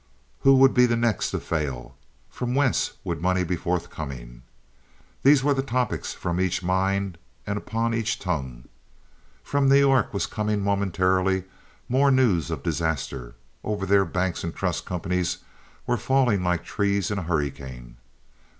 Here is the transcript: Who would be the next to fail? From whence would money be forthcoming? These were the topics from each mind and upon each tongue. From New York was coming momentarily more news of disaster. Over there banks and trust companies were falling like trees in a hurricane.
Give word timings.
Who 0.39 0.55
would 0.55 0.73
be 0.73 0.87
the 0.87 0.95
next 0.97 1.29
to 1.29 1.39
fail? 1.39 1.95
From 2.31 2.55
whence 2.55 2.93
would 3.03 3.21
money 3.21 3.43
be 3.43 3.55
forthcoming? 3.55 4.41
These 5.21 5.43
were 5.43 5.53
the 5.53 5.61
topics 5.61 6.11
from 6.11 6.41
each 6.41 6.63
mind 6.63 7.19
and 7.45 7.55
upon 7.55 7.93
each 7.93 8.17
tongue. 8.17 8.63
From 9.43 9.69
New 9.69 9.75
York 9.75 10.11
was 10.11 10.25
coming 10.25 10.63
momentarily 10.63 11.43
more 11.87 12.09
news 12.09 12.49
of 12.49 12.63
disaster. 12.63 13.35
Over 13.63 13.85
there 13.85 14.03
banks 14.03 14.43
and 14.43 14.55
trust 14.55 14.85
companies 14.85 15.37
were 15.85 15.97
falling 15.97 16.43
like 16.43 16.63
trees 16.65 17.11
in 17.11 17.19
a 17.19 17.29
hurricane. 17.29 17.97